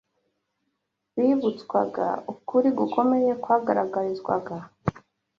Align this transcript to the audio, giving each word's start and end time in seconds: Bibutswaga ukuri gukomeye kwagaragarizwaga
Bibutswaga 1.17 2.07
ukuri 2.33 2.69
gukomeye 2.79 3.31
kwagaragarizwaga 3.43 4.55